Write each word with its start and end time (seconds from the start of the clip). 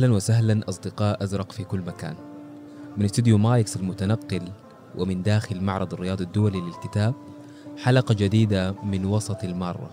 أهلا 0.00 0.14
وسهلا 0.14 0.68
أصدقاء 0.68 1.24
أزرق 1.24 1.52
في 1.52 1.64
كل 1.64 1.80
مكان. 1.80 2.14
من 2.96 3.04
استوديو 3.04 3.38
مايكس 3.38 3.76
المتنقل 3.76 4.42
ومن 4.98 5.22
داخل 5.22 5.60
معرض 5.60 5.94
الرياض 5.94 6.20
الدولي 6.20 6.60
للكتاب 6.60 7.14
حلقة 7.78 8.14
جديدة 8.14 8.72
من 8.72 9.04
وسط 9.04 9.44
المارة 9.44 9.90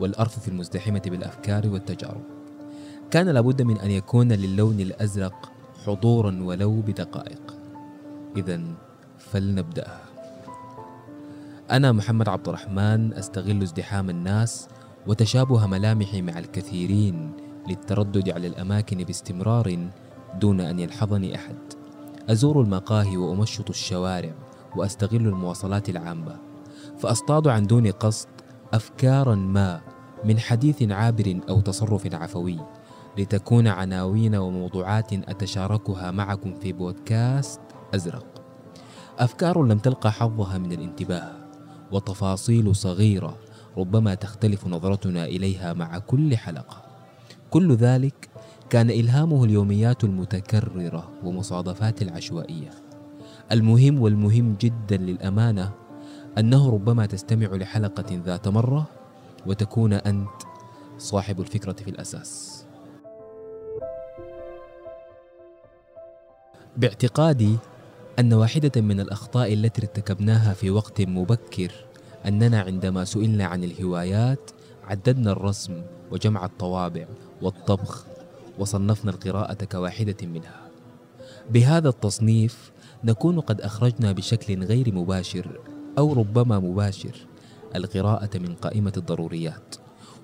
والأرفف 0.00 0.48
المزدحمة 0.48 1.02
بالأفكار 1.06 1.68
والتجارب. 1.68 2.22
كان 3.10 3.28
لابد 3.28 3.62
من 3.62 3.78
أن 3.78 3.90
يكون 3.90 4.32
للون 4.32 4.80
الأزرق 4.80 5.52
حضورا 5.86 6.38
ولو 6.42 6.80
بدقائق. 6.80 7.56
إذا 8.36 8.60
فلنبدأها. 9.18 10.00
أنا 11.70 11.92
محمد 11.92 12.28
عبد 12.28 12.48
الرحمن 12.48 13.12
أستغل 13.12 13.62
ازدحام 13.62 14.10
الناس 14.10 14.68
وتشابه 15.06 15.66
ملامحي 15.66 16.22
مع 16.22 16.38
الكثيرين 16.38 17.47
للتردد 17.68 18.28
على 18.28 18.46
الأماكن 18.46 19.04
باستمرار 19.04 19.88
دون 20.40 20.60
أن 20.60 20.78
يلحظني 20.78 21.34
أحد. 21.34 21.56
أزور 22.30 22.60
المقاهي 22.60 23.16
وأمشط 23.16 23.70
الشوارع 23.70 24.34
وأستغل 24.76 25.26
المواصلات 25.26 25.88
العامة. 25.88 26.36
فأصطاد 26.98 27.48
عن 27.48 27.66
دون 27.66 27.90
قصد 27.90 28.28
أفكارا 28.72 29.34
ما 29.34 29.80
من 30.24 30.38
حديث 30.38 30.82
عابر 30.82 31.40
أو 31.48 31.60
تصرف 31.60 32.14
عفوي 32.14 32.60
لتكون 33.18 33.66
عناوين 33.66 34.34
وموضوعات 34.34 35.12
أتشاركها 35.12 36.10
معكم 36.10 36.54
في 36.54 36.72
بودكاست 36.72 37.60
أزرق. 37.94 38.26
أفكار 39.18 39.62
لم 39.62 39.78
تلقى 39.78 40.12
حظها 40.12 40.58
من 40.58 40.72
الانتباه 40.72 41.32
وتفاصيل 41.92 42.76
صغيرة 42.76 43.38
ربما 43.78 44.14
تختلف 44.14 44.66
نظرتنا 44.66 45.24
إليها 45.24 45.72
مع 45.72 45.98
كل 45.98 46.36
حلقة. 46.36 46.87
كل 47.50 47.74
ذلك 47.74 48.28
كان 48.70 48.90
إلهامه 48.90 49.44
اليوميات 49.44 50.04
المتكررة 50.04 51.10
ومصادفات 51.24 52.02
العشوائية. 52.02 52.70
المهم 53.52 54.02
والمهم 54.02 54.56
جدا 54.60 54.96
للأمانة 54.96 55.70
أنه 56.38 56.70
ربما 56.70 57.06
تستمع 57.06 57.46
لحلقة 57.46 58.22
ذات 58.24 58.48
مرة 58.48 58.86
وتكون 59.46 59.92
أنت 59.92 60.42
صاحب 60.98 61.40
الفكرة 61.40 61.72
في 61.72 61.90
الأساس. 61.90 62.64
باعتقادي 66.76 67.56
أن 68.18 68.32
واحدة 68.32 68.80
من 68.80 69.00
الأخطاء 69.00 69.52
التي 69.52 69.82
ارتكبناها 69.82 70.52
في 70.54 70.70
وقت 70.70 71.00
مبكر 71.00 71.72
أننا 72.26 72.60
عندما 72.60 73.04
سئلنا 73.04 73.44
عن 73.44 73.64
الهوايات 73.64 74.50
عددنا 74.88 75.32
الرسم 75.32 75.82
وجمع 76.10 76.44
الطوابع 76.44 77.06
والطبخ 77.42 78.06
وصنفنا 78.58 79.10
القراءة 79.10 79.64
كواحدة 79.64 80.16
منها. 80.22 80.60
بهذا 81.50 81.88
التصنيف 81.88 82.70
نكون 83.04 83.40
قد 83.40 83.60
أخرجنا 83.60 84.12
بشكل 84.12 84.64
غير 84.64 84.94
مباشر 84.94 85.60
أو 85.98 86.12
ربما 86.12 86.58
مباشر 86.58 87.26
القراءة 87.76 88.38
من 88.38 88.54
قائمة 88.54 88.92
الضروريات، 88.96 89.74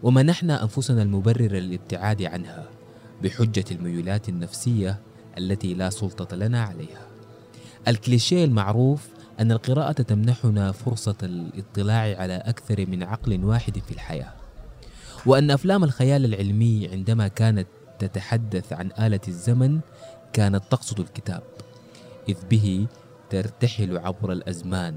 ومنحنا 0.03 0.63
أنفسنا 0.63 1.03
المبرر 1.03 1.53
للابتعاد 1.53 2.23
عنها 2.23 2.69
بحجة 3.23 3.65
الميولات 3.71 4.29
النفسية 4.29 4.99
التي 5.39 5.75
لا 5.75 5.91
سلطة 5.91 6.37
لنا 6.37 6.63
عليها. 6.63 7.07
الكليشيه 7.89 8.45
المعروف 8.45 9.09
أن 9.41 9.53
القراءة 9.53 9.93
تمنحنا 9.93 10.73
فرصة 10.73 11.17
الاطلاع 11.23 12.17
على 12.21 12.37
أكثر 12.37 12.87
من 12.87 13.03
عقل 13.03 13.45
واحد 13.45 13.79
في 13.79 13.93
الحياة. 13.93 14.44
وأن 15.27 15.51
أفلام 15.51 15.85
الخيال 15.85 16.25
العلمي 16.25 16.89
عندما 16.93 17.29
كانت 17.29 17.67
تتحدث 17.99 18.73
عن 18.73 18.91
آلة 18.99 19.21
الزمن 19.29 19.81
كانت 20.33 20.63
تقصد 20.71 21.01
الكتاب 21.01 21.43
إذ 22.29 22.37
به 22.51 22.87
ترتحل 23.31 23.99
عبر 23.99 24.33
الأزمان 24.33 24.95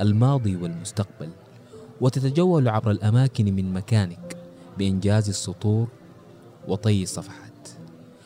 الماضي 0.00 0.56
والمستقبل 0.56 1.30
وتتجول 2.00 2.68
عبر 2.68 2.90
الأماكن 2.90 3.54
من 3.54 3.72
مكانك 3.72 4.36
بإنجاز 4.78 5.28
السطور 5.28 5.88
وطي 6.68 7.02
الصفحات. 7.02 7.68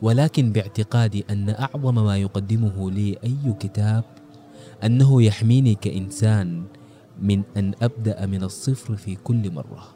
ولكن 0.03 0.53
باعتقادي 0.53 1.25
أن 1.31 1.51
أعظم 1.51 2.05
ما 2.05 2.17
يقدمه 2.17 2.91
لي 2.91 3.19
أي 3.25 3.53
كتاب 3.61 4.05
أنه 4.85 5.23
يحميني 5.23 5.75
كإنسان 5.75 6.65
من 7.23 7.43
أن 7.57 7.75
أبدأ 7.83 8.27
من 8.27 8.43
الصفر 8.43 8.97
في 8.97 9.15
كل 9.15 9.53
مرة. 9.53 9.96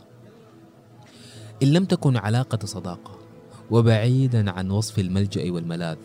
إن 1.62 1.72
لم 1.72 1.84
تكن 1.84 2.16
علاقة 2.16 2.66
صداقة 2.66 3.18
وبعيدا 3.70 4.50
عن 4.50 4.70
وصف 4.70 4.98
الملجأ 4.98 5.52
والملاذ 5.52 5.96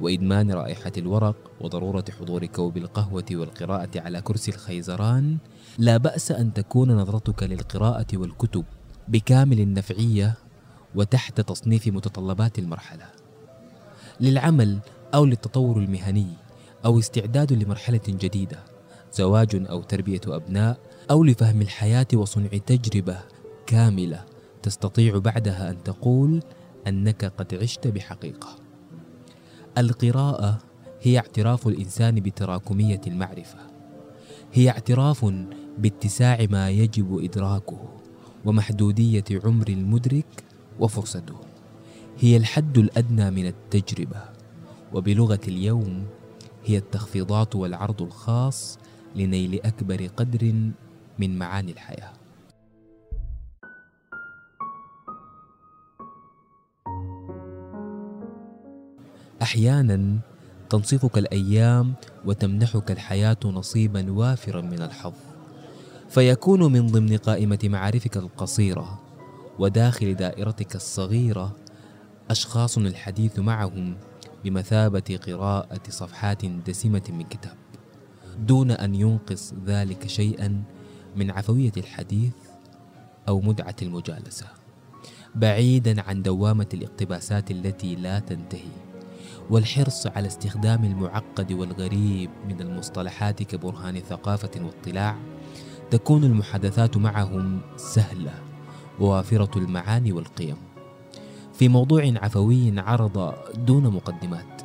وإدمان 0.00 0.52
رائحة 0.52 0.92
الورق 0.96 1.36
وضرورة 1.60 2.04
حضور 2.20 2.46
كوب 2.46 2.76
القهوة 2.76 3.24
والقراءة 3.32 3.90
على 3.96 4.20
كرسي 4.20 4.50
الخيزران 4.50 5.36
لا 5.78 5.96
بأس 5.96 6.32
أن 6.32 6.54
تكون 6.54 6.96
نظرتك 6.96 7.42
للقراءة 7.42 8.06
والكتب 8.14 8.64
بكامل 9.08 9.60
النفعية 9.60 10.34
وتحت 10.94 11.40
تصنيف 11.40 11.88
متطلبات 11.88 12.58
المرحلة. 12.58 13.06
للعمل 14.20 14.78
أو 15.14 15.24
للتطور 15.24 15.78
المهني 15.78 16.32
أو 16.84 16.98
استعداد 16.98 17.52
لمرحلة 17.52 18.00
جديدة 18.08 18.58
زواج 19.12 19.66
أو 19.70 19.82
تربية 19.82 20.20
أبناء 20.26 20.78
أو 21.10 21.24
لفهم 21.24 21.60
الحياة 21.60 22.06
وصنع 22.14 22.48
تجربة 22.66 23.18
كاملة. 23.66 24.37
تستطيع 24.62 25.18
بعدها 25.18 25.70
أن 25.70 25.82
تقول 25.82 26.42
أنك 26.86 27.24
قد 27.24 27.54
عشت 27.54 27.86
بحقيقة. 27.86 28.56
القراءة 29.78 30.58
هي 31.02 31.18
اعتراف 31.18 31.66
الإنسان 31.66 32.14
بتراكمية 32.14 33.00
المعرفة. 33.06 33.58
هي 34.52 34.70
اعتراف 34.70 35.34
باتساع 35.78 36.46
ما 36.50 36.70
يجب 36.70 37.24
إدراكه 37.24 37.88
ومحدودية 38.44 39.24
عمر 39.44 39.68
المدرك 39.68 40.44
وفرصته. 40.80 41.36
هي 42.18 42.36
الحد 42.36 42.78
الأدنى 42.78 43.30
من 43.30 43.46
التجربة 43.46 44.22
وبلغة 44.92 45.40
اليوم 45.48 46.06
هي 46.64 46.78
التخفيضات 46.78 47.56
والعرض 47.56 48.02
الخاص 48.02 48.78
لنيل 49.16 49.60
أكبر 49.64 50.06
قدر 50.16 50.54
من 51.18 51.38
معاني 51.38 51.72
الحياة 51.72 52.12
أحيانا 59.48 60.18
تنصفك 60.70 61.18
الأيام 61.18 61.94
وتمنحك 62.24 62.90
الحياة 62.90 63.36
نصيبا 63.44 64.12
وافرا 64.12 64.60
من 64.60 64.82
الحظ. 64.82 65.12
فيكون 66.08 66.72
من 66.72 66.86
ضمن 66.86 67.16
قائمة 67.16 67.58
معارفك 67.64 68.16
القصيرة 68.16 69.00
وداخل 69.58 70.14
دائرتك 70.14 70.76
الصغيرة 70.76 71.56
أشخاص 72.30 72.78
الحديث 72.78 73.38
معهم 73.38 73.96
بمثابة 74.44 75.18
قراءة 75.26 75.82
صفحات 75.88 76.46
دسمة 76.46 77.02
من 77.08 77.22
كتاب. 77.22 77.56
دون 78.38 78.70
أن 78.70 78.94
ينقص 78.94 79.54
ذلك 79.66 80.06
شيئا 80.06 80.62
من 81.16 81.30
عفوية 81.30 81.72
الحديث 81.76 82.32
أو 83.28 83.40
متعه 83.40 83.76
المجالسة. 83.82 84.46
بعيدا 85.34 86.02
عن 86.02 86.22
دوامة 86.22 86.68
الاقتباسات 86.74 87.50
التي 87.50 87.96
لا 87.96 88.18
تنتهي. 88.18 88.87
والحرص 89.50 90.06
على 90.06 90.26
استخدام 90.26 90.84
المعقد 90.84 91.52
والغريب 91.52 92.30
من 92.48 92.60
المصطلحات 92.60 93.42
كبرهان 93.42 94.00
ثقافة 94.00 94.50
واطلاع 94.64 95.16
تكون 95.90 96.24
المحادثات 96.24 96.96
معهم 96.96 97.60
سهلة 97.76 98.34
ووافرة 99.00 99.58
المعاني 99.58 100.12
والقيم. 100.12 100.56
في 101.54 101.68
موضوع 101.68 102.12
عفوي 102.16 102.80
عرض 102.80 103.34
دون 103.54 103.82
مقدمات 103.82 104.62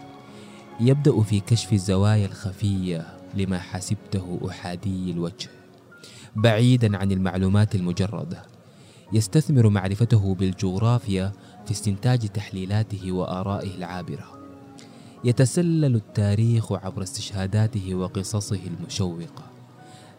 يبدأ 0.79 1.21
في 1.21 1.39
كشف 1.39 1.73
الزوايا 1.73 2.25
الخفية 2.25 3.07
لما 3.33 3.59
حسبته 3.59 4.39
أحادي 4.49 5.11
الوجه 5.11 5.49
بعيدا 6.35 6.97
عن 6.97 7.11
المعلومات 7.11 7.75
المجردة. 7.75 8.43
يستثمر 9.13 9.69
معرفته 9.69 10.35
بالجغرافيا 10.35 11.31
في 11.65 11.71
استنتاج 11.71 12.19
تحليلاته 12.27 13.11
وآرائه 13.11 13.75
العابرة. 13.75 14.42
يتسلل 15.23 15.95
التاريخ 15.95 16.71
عبر 16.71 17.03
استشهاداته 17.03 17.95
وقصصه 17.95 18.59
المشوقة. 18.67 19.43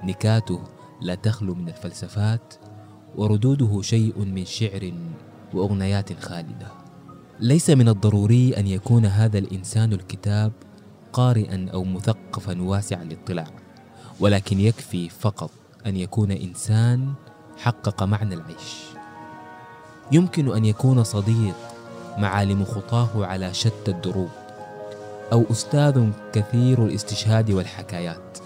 نكاته 0.05 0.61
لا 1.03 1.15
تخلو 1.15 1.55
من 1.55 1.69
الفلسفات 1.69 2.55
وردوده 3.17 3.83
شيء 3.83 4.19
من 4.19 4.45
شعر 4.45 4.93
وأغنيات 5.55 6.25
خالدة. 6.25 6.67
ليس 7.41 7.71
من 7.71 7.89
الضروري 7.89 8.57
أن 8.57 8.67
يكون 8.67 9.07
هذا 9.07 9.39
الإنسان 9.39 9.93
الكتاب 9.93 10.53
قارئا 11.13 11.69
أو 11.73 11.85
مثقفا 11.85 12.63
واسع 12.63 13.03
الاطلاع 13.03 13.47
ولكن 14.21 14.61
يكفي 14.61 15.09
فقط 15.09 15.51
أن 15.87 15.97
يكون 15.97 16.31
إنسان 16.31 17.13
حقق 17.57 18.03
معنى 18.03 18.35
العيش. 18.35 18.85
يمكن 20.13 20.57
أن 20.57 20.65
يكون 20.65 21.05
صديق 21.05 21.57
معالم 22.19 22.65
خطاه 22.65 23.27
على 23.27 23.55
شتى 23.55 23.91
الدروب. 23.91 24.44
أو 25.35 25.45
أستاذ 25.51 26.11
كثير 26.33 26.85
الاستشهاد 26.85 27.51
والحكايات. 27.51 28.39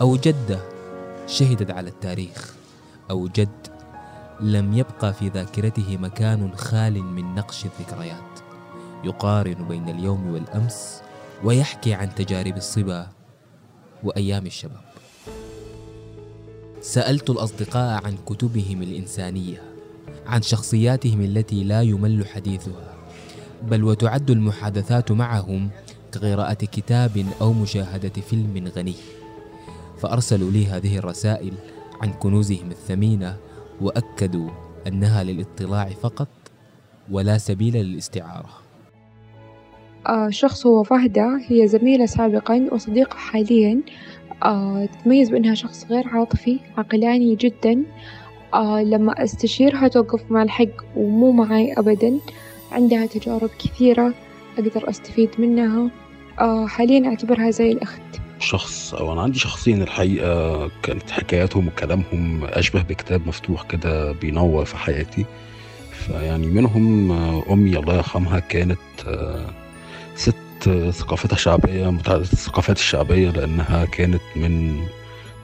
أو 0.00 0.16
جدة 0.16 0.58
شهدت 1.26 1.70
على 1.70 1.90
التاريخ. 1.90 2.54
أو 3.10 3.28
جد 3.28 3.66
لم 4.40 4.72
يبقى 4.72 5.12
في 5.12 5.28
ذاكرته 5.28 5.96
مكان 5.96 6.56
خال 6.56 7.02
من 7.02 7.34
نقش 7.34 7.64
الذكريات. 7.64 8.40
يقارن 9.04 9.68
بين 9.68 9.88
اليوم 9.88 10.32
والأمس 10.32 11.02
ويحكي 11.44 11.94
عن 11.94 12.14
تجارب 12.14 12.56
الصبا 12.56 13.06
وأيام 14.04 14.46
الشباب. 14.46 14.84
سألت 16.80 17.30
الأصدقاء 17.30 18.04
عن 18.04 18.16
كتبهم 18.26 18.82
الإنسانية 18.82 19.62
عن 20.26 20.42
شخصياتهم 20.42 21.20
التي 21.20 21.64
لا 21.64 21.82
يمل 21.82 22.26
حديثها 22.26 22.94
بل 23.62 23.84
وتعد 23.84 24.30
المحادثات 24.30 25.12
معهم 25.12 25.70
كقراءة 26.16 26.54
كتاب 26.54 27.26
أو 27.40 27.52
مشاهدة 27.52 28.08
فيلم 28.08 28.70
غني. 28.76 28.94
فأرسلوا 29.98 30.50
لي 30.50 30.66
هذه 30.66 30.98
الرسائل 30.98 31.52
عن 32.02 32.12
كنوزهم 32.12 32.70
الثمينة 32.70 33.36
وأكدوا 33.80 34.50
أنها 34.86 35.24
للاطلاع 35.24 35.88
فقط 35.88 36.28
ولا 37.10 37.38
سبيل 37.38 37.76
للاستعارة. 37.76 38.50
آه 40.06 40.30
شخص 40.30 40.66
هو 40.66 40.82
فهدة 40.82 41.40
هي 41.48 41.68
زميلة 41.68 42.06
سابقا 42.06 42.68
وصديقة 42.72 43.16
حاليا. 43.16 43.80
آه 44.42 44.86
تتميز 44.86 45.30
بأنها 45.30 45.54
شخص 45.54 45.86
غير 45.90 46.08
عاطفي 46.08 46.60
عقلاني 46.78 47.34
جدا. 47.34 47.82
آه 48.54 48.82
لما 48.82 49.24
أستشيرها 49.24 49.88
توقف 49.88 50.30
مع 50.30 50.42
الحق 50.42 50.96
ومو 50.96 51.32
معي 51.32 51.72
أبدا. 51.72 52.18
عندها 52.72 53.06
تجارب 53.06 53.50
كثيرة 53.58 54.14
أقدر 54.58 54.90
أستفيد 54.90 55.30
منها. 55.38 55.90
آه 56.40 56.66
حاليا 56.66 57.08
أعتبرها 57.08 57.50
زي 57.50 57.72
الأخت. 57.72 58.00
شخص 58.40 58.94
أو 58.94 59.12
أنا 59.12 59.22
عندي 59.22 59.38
شخصين 59.38 59.82
الحقيقة 59.82 60.70
كانت 60.82 61.10
حكاياتهم 61.10 61.68
وكلامهم 61.68 62.44
أشبه 62.44 62.82
بكتاب 62.82 63.26
مفتوح 63.28 63.62
كده 63.62 64.12
بينور 64.12 64.64
في 64.64 64.76
حياتي. 64.76 65.24
فيعني 65.92 66.46
منهم 66.46 67.12
أمي 67.50 67.78
الله 67.78 67.94
يرحمها 67.96 68.38
كانت 68.38 68.78
ست 70.14 70.34
ثقافتها 70.90 71.36
شعبية 71.36 71.90
متعددة 71.90 72.22
الثقافات 72.32 72.76
الشعبية 72.78 73.30
لأنها 73.30 73.84
كانت 73.84 74.20
من 74.36 74.80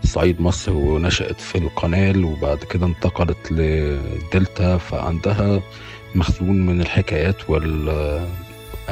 صعيد 0.04 0.40
مصر 0.40 0.72
ونشأت 0.72 1.40
في 1.40 1.58
القنال 1.58 2.24
وبعد 2.24 2.58
كده 2.58 2.86
انتقلت 2.86 3.52
للدلتا 3.52 4.78
فعندها 4.78 5.60
مخزون 6.14 6.66
من 6.66 6.80
الحكايات 6.80 7.50
وال 7.50 7.88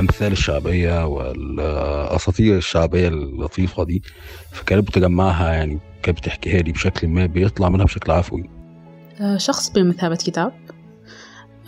الأمثال 0.01 0.33
الشعبية 0.33 1.07
والأساطير 1.07 2.57
الشعبية 2.57 3.09
اللطيفة 3.09 3.85
دي 3.85 4.03
فكانت 4.51 4.89
بتجمعها 4.89 5.53
يعني 5.53 5.79
كانت 6.03 6.19
بتحكيها 6.19 6.63
لي 6.63 6.73
بشكل 6.73 7.09
ما 7.09 7.27
بيطلع 7.27 7.69
منها 7.69 7.85
بشكل 7.85 8.13
عفوي. 8.13 8.51
شخص 9.37 9.71
بمثابة 9.71 10.17
كتاب. 10.17 10.53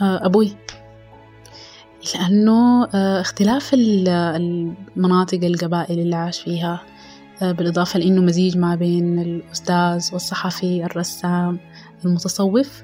أبوي. 0.00 0.56
لأنه 2.14 2.84
اختلاف 2.94 3.70
المناطق 3.74 5.44
القبائل 5.44 5.98
اللي 5.98 6.16
عاش 6.16 6.40
فيها 6.40 6.82
بالإضافة 7.40 7.98
لأنه 7.98 8.22
مزيج 8.22 8.58
ما 8.58 8.74
بين 8.74 9.18
الأستاذ 9.18 10.08
والصحفي 10.12 10.84
الرسام 10.84 11.58
المتصوف. 12.04 12.82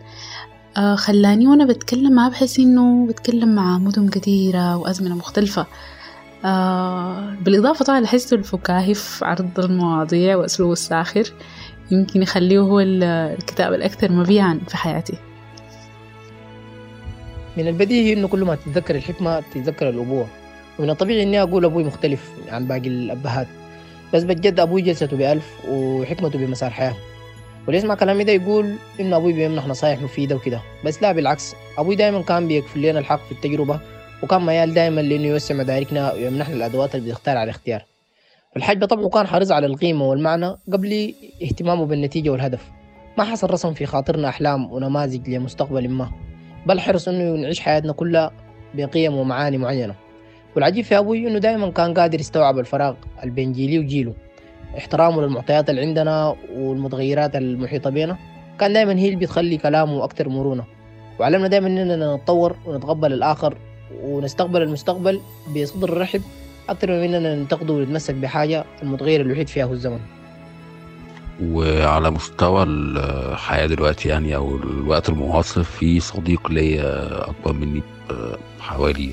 خلاني 0.96 1.46
وأنا 1.46 1.64
بتكلم 1.64 2.12
معاه 2.12 2.28
بحس 2.28 2.58
إنه 2.58 3.06
بتكلم 3.06 3.54
مع 3.54 3.78
مدن 3.78 4.08
كثيرة 4.08 4.76
وأزمنة 4.76 5.14
مختلفة. 5.14 5.66
بالإضافة 7.44 7.84
طبعا 7.84 8.00
لحسه 8.00 8.36
الفكاهي 8.36 8.94
في 8.94 9.24
عرض 9.24 9.60
المواضيع 9.60 10.36
وأسلوبه 10.36 10.72
الساخر. 10.72 11.32
يمكن 11.90 12.22
يخليه 12.22 12.58
هو 12.58 12.80
الكتاب 12.80 13.72
الأكثر 13.72 14.12
مبيعا 14.12 14.60
في 14.68 14.76
حياتي. 14.76 15.18
من 17.56 17.68
البديهي 17.68 18.12
إنه 18.12 18.28
كل 18.28 18.44
ما 18.44 18.54
تتذكر 18.54 18.94
الحكمة 18.94 19.40
تتذكر 19.40 19.88
الأبوة. 19.88 20.26
ومن 20.78 20.90
الطبيعي 20.90 21.22
إني 21.22 21.42
أقول 21.42 21.64
أبوي 21.64 21.84
مختلف 21.84 22.30
عن 22.48 22.66
باقي 22.66 22.88
الأبهات. 22.88 23.48
بس 24.14 24.22
بجد 24.22 24.60
أبوي 24.60 24.82
جلسته 24.82 25.16
بألف 25.16 25.46
وحكمته 25.68 26.38
بمسار 26.38 26.70
حياة. 26.70 26.94
واللي 27.68 27.78
يسمع 27.78 27.94
كلامي 27.94 28.24
ده 28.24 28.32
يقول 28.32 28.74
إنه 29.00 29.16
أبوي 29.16 29.32
بيمنح 29.32 29.66
نصايح 29.66 30.02
مفيدة 30.02 30.36
وكده. 30.36 30.60
بس 30.84 31.02
لا 31.02 31.12
بالعكس. 31.12 31.54
أبوي 31.78 31.96
دايما 31.96 32.22
كان 32.22 32.48
بيكفل 32.48 32.82
لنا 32.82 32.98
الحق 32.98 33.20
في 33.26 33.32
التجربة 33.32 33.80
وكان 34.22 34.46
ميال 34.46 34.74
دايما 34.74 35.00
لإنه 35.00 35.26
يوسع 35.26 35.54
مداركنا 35.54 36.12
ويمنحنا 36.12 36.54
الأدوات 36.54 36.94
اللي 36.94 37.06
بنختار 37.06 37.36
على 37.36 37.44
الاختيار. 37.44 37.84
الحاج 38.56 38.78
بطبعه 38.78 39.08
كان 39.08 39.26
حريص 39.26 39.50
على 39.50 39.66
القيمة 39.66 40.04
والمعنى 40.04 40.56
قبل 40.72 41.14
اهتمامه 41.42 41.86
بالنتيجة 41.86 42.30
والهدف. 42.30 42.64
ما 43.18 43.24
حصل 43.24 43.50
رسم 43.50 43.74
في 43.74 43.86
خاطرنا 43.86 44.28
أحلام 44.28 44.72
ونماذج 44.72 45.28
لمستقبل 45.30 45.88
ما 45.88 46.10
بل 46.66 46.80
حرص 46.80 47.08
إنه 47.08 47.42
نعيش 47.42 47.60
حياتنا 47.60 47.92
كلها 47.92 48.32
بقيم 48.74 49.14
ومعاني 49.14 49.58
معينة. 49.58 49.94
والعجيب 50.56 50.84
في 50.84 50.98
أبوي 50.98 51.28
إنه 51.28 51.38
دايما 51.38 51.70
كان 51.70 51.94
قادر 51.94 52.20
يستوعب 52.20 52.58
الفراغ 52.58 52.94
بين 53.24 53.52
جيلي 53.52 53.78
وجيله. 53.78 54.14
احترامه 54.76 55.22
للمعطيات 55.22 55.70
اللي 55.70 55.80
عندنا 55.80 56.36
والمتغيرات 56.54 57.36
المحيطة 57.36 57.90
بينا. 57.90 58.16
كان 58.60 58.72
دايما 58.72 58.92
هي 58.98 59.06
اللي 59.06 59.16
بتخلي 59.16 59.56
كلامه 59.56 60.04
أكتر 60.04 60.28
مرونة. 60.28 60.64
وعلمنا 61.18 61.48
دايما 61.48 61.66
إننا 61.66 62.16
نتطور 62.16 62.56
ونتقبل 62.66 63.12
الآخر 63.12 63.58
ونستقبل 64.02 64.62
المستقبل 64.62 65.20
بصدر 65.56 65.98
رحب 65.98 66.22
أكتر 66.68 66.90
من 66.90 67.14
إننا 67.14 67.34
ننتقده 67.34 67.74
ونتمسك 67.74 68.14
بحاجة 68.14 68.64
المتغير 68.82 69.20
الوحيد 69.20 69.48
فيها 69.48 69.64
هو 69.64 69.72
الزمن. 69.72 70.00
وعلى 71.42 72.10
مستوى 72.10 72.62
الحياة 72.62 73.66
دلوقتي 73.66 74.08
يعني 74.08 74.36
أو 74.36 74.56
الوقت 74.56 75.08
المعاصر 75.08 75.62
في 75.62 76.00
صديق 76.00 76.50
ليا 76.50 77.08
أكبر 77.30 77.52
مني 77.52 77.82
بحوالي 78.58 79.10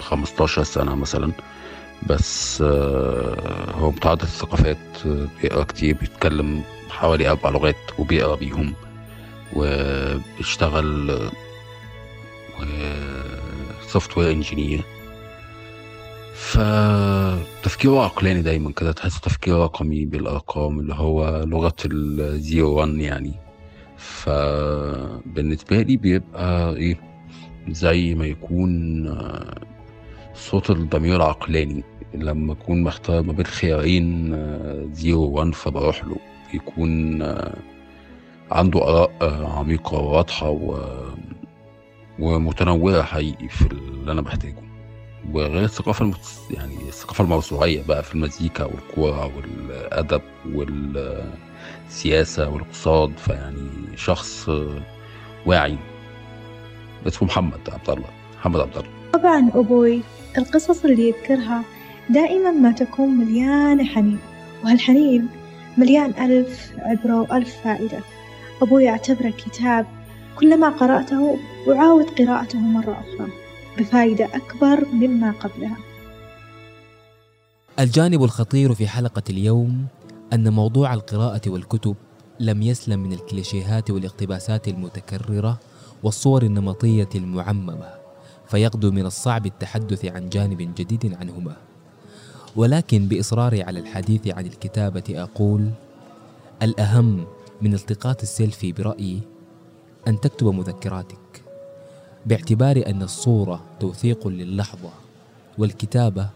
15 0.00 0.62
سنة 0.62 0.94
مثلا. 0.94 1.32
بس 2.08 2.62
هو 3.74 3.90
متعدد 3.90 4.22
الثقافات 4.22 4.78
بيقرأ 5.42 5.64
كتير 5.64 5.96
بيتكلم 6.00 6.62
حوالي 6.90 7.28
أربع 7.30 7.50
لغات 7.50 7.76
وبيقرأ 7.98 8.34
بيهم 8.36 8.74
وبيشتغل 9.56 11.20
software 13.88 14.30
engineer 14.30 14.82
فتفكيره 16.34 18.04
عقلاني 18.04 18.42
دايما 18.42 18.72
كده 18.72 18.92
تحس 18.92 19.20
تفكير 19.20 19.54
رقمي 19.56 20.04
بالأرقام 20.04 20.80
اللي 20.80 20.94
هو 20.94 21.42
لغة 21.46 21.74
ال 21.84 22.02
zero 22.02 22.72
one 22.80 23.00
يعني. 23.00 23.32
فبالنسبة 23.96 25.82
لي 25.82 25.96
بيبقى 25.96 26.76
إيه 26.76 27.00
زي 27.68 28.14
ما 28.14 28.26
يكون 28.26 29.04
صوت 30.34 30.70
الضمير 30.70 31.16
العقلاني 31.16 31.84
لما 32.14 32.52
أكون 32.52 32.82
محتار 32.82 33.22
ما 33.22 33.32
بين 33.32 33.46
خيارين 33.46 34.36
زيرو 34.92 35.22
وان 35.30 35.52
فبروح 35.52 36.04
له. 36.04 36.16
يكون 36.54 37.22
عنده 38.50 38.82
آراء 38.88 39.12
عميقة 39.58 39.98
وواضحة 39.98 40.50
و... 40.50 40.78
ومتنوره 42.18 43.02
حقيقي 43.02 43.48
في 43.48 43.66
اللي 43.72 44.12
أنا 44.12 44.20
بحتاجه. 44.20 44.54
وغير 45.32 45.64
الثقافة 45.64 46.04
المت... 46.04 46.18
يعني 46.50 46.74
الثقافة 46.88 47.24
الموسوعية 47.24 47.82
بقى 47.88 48.02
في 48.02 48.14
المزيكا 48.14 48.64
والكورة 48.64 49.30
والأدب 49.36 50.22
والسياسة 51.88 52.48
والاقتصاد. 52.48 53.12
فيعني 53.18 53.68
شخص 53.96 54.50
واعي. 55.46 55.78
اسمه 57.06 57.28
محمد 57.28 57.60
عبد 57.72 57.90
الله. 57.90 58.08
محمد 58.38 58.60
عبد 58.60 58.76
الله. 58.76 58.88
طبعا 59.12 59.50
أبوي 59.54 60.02
القصص 60.38 60.84
اللي 60.84 61.08
يذكرها 61.08 61.62
دائما 62.10 62.50
ما 62.50 62.72
تكون 62.72 63.08
مليانة 63.08 63.84
حنين 63.84 64.18
وهالحنين 64.64 65.28
مليان 65.78 66.10
ألف 66.10 66.72
عبرة 66.78 67.20
وألف 67.20 67.56
فائدة 67.64 67.98
أبوي 68.62 68.84
يعتبره 68.84 69.30
كتاب 69.30 69.86
كلما 70.38 70.68
قرأته 70.68 71.38
أعاود 71.68 72.04
قراءته 72.04 72.58
مرة 72.58 72.92
أخرى 72.92 73.28
بفائدة 73.78 74.24
أكبر 74.24 74.86
مما 74.92 75.30
قبلها. 75.30 75.76
الجانب 77.78 78.24
الخطير 78.24 78.74
في 78.74 78.88
حلقة 78.88 79.22
اليوم 79.30 79.86
أن 80.32 80.52
موضوع 80.52 80.94
القراءة 80.94 81.40
والكتب 81.46 81.96
لم 82.40 82.62
يسلم 82.62 83.00
من 83.00 83.12
الكليشيهات 83.12 83.90
والاقتباسات 83.90 84.68
المتكررة 84.68 85.60
والصور 86.02 86.42
النمطية 86.42 87.08
المعممة، 87.14 87.88
فيغدو 88.48 88.90
من 88.90 89.06
الصعب 89.06 89.46
التحدث 89.46 90.04
عن 90.04 90.28
جانب 90.28 90.74
جديد 90.76 91.16
عنهما. 91.20 91.69
ولكن 92.56 93.08
بإصراري 93.08 93.62
على 93.62 93.78
الحديث 93.78 94.28
عن 94.28 94.46
الكتابة 94.46 95.02
أقول: 95.10 95.70
الأهم 96.62 97.26
من 97.62 97.74
التقاط 97.74 98.22
السيلفي 98.22 98.72
برأيي 98.72 99.20
أن 100.08 100.20
تكتب 100.20 100.46
مذكراتك 100.46 101.42
باعتبار 102.26 102.82
أن 102.86 103.02
الصورة 103.02 103.64
توثيق 103.80 104.28
للحظة 104.28 104.90
والكتابة 105.58 106.28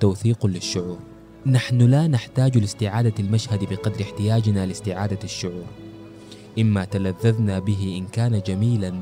توثيق 0.00 0.46
للشعور. 0.46 0.98
نحن 1.46 1.78
لا 1.82 2.06
نحتاج 2.06 2.58
لاستعادة 2.58 3.14
المشهد 3.18 3.64
بقدر 3.64 4.02
احتياجنا 4.02 4.66
لاستعادة 4.66 5.18
الشعور. 5.24 5.64
إما 6.58 6.84
تلذذنا 6.84 7.58
به 7.58 7.96
إن 7.98 8.06
كان 8.06 8.42
جميلا 8.46 8.94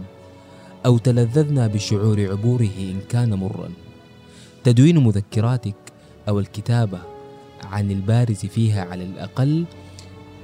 أو 0.87 0.99
تلذذنا 0.99 1.67
بشعور 1.67 2.31
عبوره 2.31 2.75
إن 2.79 3.01
كان 3.09 3.35
مرا. 3.35 3.71
تدوين 4.65 4.99
مذكراتك 4.99 5.75
أو 6.29 6.39
الكتابة 6.39 6.99
عن 7.65 7.91
البارز 7.91 8.47
فيها 8.47 8.85
على 8.85 9.05
الأقل 9.05 9.65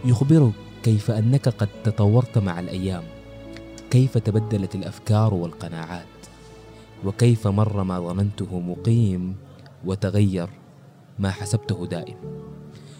يخبرك 0.04 0.52
كيف 0.82 1.10
أنك 1.10 1.48
قد 1.48 1.68
تطورت 1.84 2.38
مع 2.38 2.60
الأيام 2.60 3.02
كيف 3.90 4.18
تبدلت 4.18 4.74
الأفكار 4.74 5.34
والقناعات 5.34 6.06
وكيف 7.04 7.46
مر 7.46 7.82
ما 7.82 8.00
ظننته 8.00 8.60
مقيم 8.60 9.36
وتغير 9.84 10.48
ما 11.18 11.30
حسبته 11.30 11.86
دائم. 11.86 12.16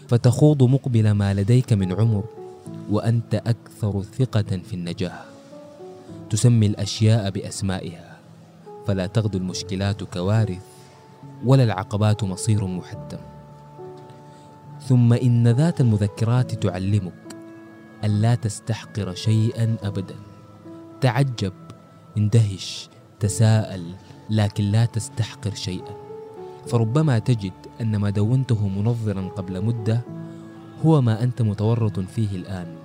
فتخوض 0.07 0.63
مقبل 0.63 1.11
ما 1.11 1.33
لديك 1.33 1.73
من 1.73 1.91
عمر 1.91 2.23
وأنت 2.89 3.35
أكثر 3.35 4.01
ثقة 4.01 4.57
في 4.57 4.73
النجاح. 4.73 5.25
تسمي 6.29 6.65
الأشياء 6.65 7.29
بأسمائها 7.29 8.17
فلا 8.87 9.05
تغدو 9.05 9.37
المشكلات 9.37 10.03
كوارث 10.03 10.70
ولا 11.45 11.63
العقبات 11.63 12.23
مصير 12.23 12.65
محتم 12.67 13.17
ثم 14.81 15.13
إن 15.13 15.47
ذات 15.47 15.81
المذكرات 15.81 16.63
تعلمك 16.63 17.13
ألا 18.03 18.35
تستحقر 18.35 19.13
شيئا 19.13 19.75
أبدا. 19.83 20.15
تعجب 21.01 21.53
اندهش 22.17 22.89
تساءل 23.19 23.95
لكن 24.29 24.63
لا 24.63 24.85
تستحقر 24.85 25.53
شيئا. 25.53 25.95
فربما 26.67 27.19
تجد 27.19 27.53
أن 27.81 27.95
ما 27.95 28.09
دونته 28.09 28.67
منظرا 28.67 29.29
قبل 29.29 29.65
مدة 29.65 30.01
هو 30.85 31.01
ما 31.01 31.23
أنت 31.23 31.41
متورط 31.41 31.99
فيه 31.99 32.35
الآن 32.35 32.75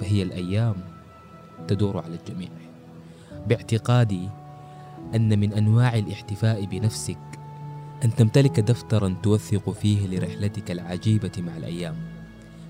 فهي 0.00 0.22
الأيام 0.22 0.74
تدور 1.68 1.98
على 1.98 2.14
الجميع. 2.14 2.48
باعتقادي 3.48 4.28
أن 5.14 5.38
من 5.38 5.52
أنواع 5.52 5.98
الاحتفاء 5.98 6.64
بنفسك 6.64 7.37
أن 8.04 8.14
تمتلك 8.14 8.60
دفترا 8.60 9.16
توثق 9.22 9.70
فيه 9.70 10.06
لرحلتك 10.06 10.70
العجيبة 10.70 11.32
مع 11.38 11.56
الأيام. 11.56 11.96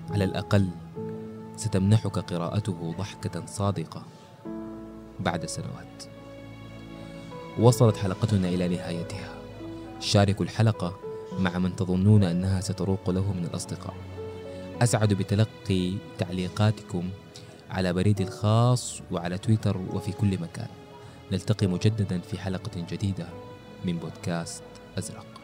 على 0.09 0.23
الأقل 0.23 0.69
ستمنحك 1.55 2.19
قراءته 2.19 2.95
ضحكة 2.97 3.45
صادقة. 3.45 4.03
بعد 5.19 5.45
سنوات. 5.45 6.03
وصلت 7.59 7.97
حلقتنا 7.97 8.49
إلى 8.49 8.67
نهايتها. 8.67 9.33
شاركوا 9.99 10.45
الحلقة 10.45 10.99
مع 11.39 11.57
من 11.57 11.75
تظنون 11.75 12.23
أنها 12.23 12.61
ستروق 12.61 13.09
له 13.09 13.33
من 13.33 13.45
الأصدقاء. 13.45 13.95
أسعد 14.81 15.13
بتلقي 15.13 15.93
تعليقاتكم 16.17 17.09
على 17.69 17.93
بريدي 17.93 18.23
الخاص 18.23 19.01
وعلى 19.11 19.37
تويتر 19.37 19.77
وفي 19.93 20.11
كل 20.11 20.41
مكان. 20.41 20.67
نلتقي 21.31 21.67
مجددا 21.67 22.19
في 22.19 22.39
حلقة 22.39 22.85
جديدة 22.91 23.27
من 23.85 23.97
بودكاست 23.97 24.63
أزرق. 24.99 25.38